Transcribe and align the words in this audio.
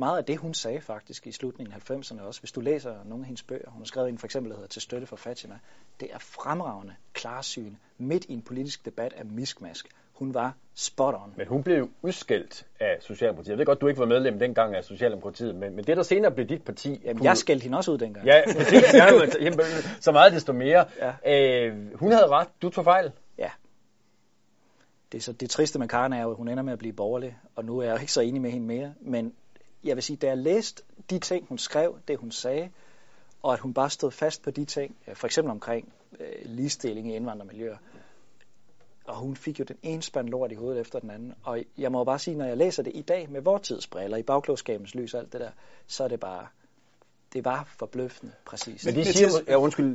meget 0.00 0.18
af 0.18 0.24
det, 0.24 0.36
hun 0.36 0.54
sagde 0.54 0.80
faktisk 0.80 1.26
i 1.26 1.32
slutningen 1.32 1.74
af 1.74 1.90
90'erne 1.90 2.22
også, 2.22 2.40
hvis 2.40 2.52
du 2.52 2.60
læser 2.60 2.94
nogle 3.04 3.22
af 3.22 3.26
hendes 3.26 3.42
bøger, 3.42 3.70
hun 3.70 3.80
har 3.80 3.86
skrevet 3.86 4.08
en 4.08 4.18
for 4.18 4.26
eksempel, 4.26 4.50
der 4.50 4.56
hedder 4.56 4.68
Til 4.68 4.82
støtte 4.82 5.06
for 5.06 5.16
Fatima, 5.16 5.58
det 6.00 6.08
er 6.12 6.18
fremragende 6.18 6.94
klarsyn 7.12 7.74
midt 7.98 8.24
i 8.24 8.32
en 8.32 8.42
politisk 8.42 8.84
debat 8.84 9.12
af 9.12 9.24
miskmask. 9.24 9.88
Hun 10.12 10.34
var 10.34 10.54
spot 10.74 11.14
on. 11.14 11.34
Men 11.36 11.46
hun 11.46 11.62
blev 11.62 11.90
udskældt 12.02 12.66
af 12.80 12.96
Socialdemokratiet. 13.00 13.50
Jeg 13.50 13.58
ved 13.58 13.66
godt, 13.66 13.80
du 13.80 13.88
ikke 13.88 14.00
var 14.00 14.06
medlem 14.06 14.38
dengang 14.38 14.76
af 14.76 14.84
Socialdemokratiet, 14.84 15.54
men, 15.54 15.76
men 15.76 15.84
det 15.84 15.96
der 15.96 16.02
senere 16.02 16.30
blev 16.30 16.46
dit 16.46 16.62
parti... 16.62 17.00
Jamen, 17.04 17.24
jeg 17.24 17.36
skældte 17.36 17.64
hende 17.64 17.78
også 17.78 17.92
ud 17.92 17.98
dengang. 17.98 18.26
Ja, 18.26 18.42
præcis. 18.56 18.84
Så 20.00 20.12
meget 20.12 20.32
desto 20.32 20.52
mere. 20.52 20.84
Ja. 21.24 21.66
Øh, 21.66 21.94
hun 21.94 22.12
havde 22.12 22.26
ret, 22.26 22.48
du 22.62 22.70
tog 22.70 22.84
fejl. 22.84 23.12
Ja. 23.38 23.50
Det, 25.12 25.18
er 25.18 25.22
så, 25.22 25.32
det 25.32 25.50
triste 25.50 25.78
med 25.78 25.88
Karen 25.88 26.12
er 26.12 26.22
jo, 26.22 26.30
at 26.30 26.36
hun 26.36 26.48
ender 26.48 26.62
med 26.62 26.72
at 26.72 26.78
blive 26.78 26.92
borgerlig, 26.92 27.36
og 27.56 27.64
nu 27.64 27.78
er 27.78 27.84
jeg 27.84 28.00
ikke 28.00 28.12
så 28.12 28.20
enig 28.20 28.42
med 28.42 28.50
hende 28.50 28.66
mere, 28.66 28.94
men 29.00 29.32
jeg 29.84 29.96
vil 29.96 30.02
sige, 30.02 30.16
da 30.16 30.26
jeg 30.26 30.38
læste 30.38 30.82
de 31.10 31.18
ting, 31.18 31.46
hun 31.48 31.58
skrev, 31.58 31.98
det 32.08 32.18
hun 32.18 32.30
sagde, 32.30 32.70
og 33.42 33.52
at 33.52 33.58
hun 33.58 33.74
bare 33.74 33.90
stod 33.90 34.10
fast 34.10 34.42
på 34.42 34.50
de 34.50 34.64
ting, 34.64 34.96
for 35.14 35.26
eksempel 35.26 35.50
omkring 35.50 35.92
øh, 36.20 36.26
ligestilling 36.44 37.12
i 37.12 37.16
indvandrermiljøer, 37.16 37.76
og 39.04 39.16
hun 39.16 39.36
fik 39.36 39.58
jo 39.58 39.64
den 39.64 39.76
ene 39.82 40.02
spand 40.02 40.28
lort 40.28 40.52
i 40.52 40.54
hovedet 40.54 40.80
efter 40.80 40.98
den 40.98 41.10
anden. 41.10 41.34
Og 41.42 41.64
jeg 41.78 41.92
må 41.92 42.04
bare 42.04 42.18
sige, 42.18 42.36
når 42.36 42.44
jeg 42.44 42.56
læser 42.56 42.82
det 42.82 42.92
i 42.94 43.02
dag 43.02 43.30
med 43.30 43.40
vores 43.40 43.68
tidsbriller, 43.68 44.16
i 44.16 44.22
bagklogskabens 44.22 44.94
lys 44.94 45.14
og 45.14 45.20
alt 45.20 45.32
det 45.32 45.40
der, 45.40 45.50
så 45.86 46.04
er 46.04 46.08
det 46.08 46.20
bare, 46.20 46.46
det 47.32 47.44
var 47.44 47.68
forbløffende 47.78 48.32
præcis. 48.46 48.84
Men 48.86 48.94
de 48.94 49.04
siger, 49.04 49.28
ja, 49.48 49.56
undskyld, 49.56 49.94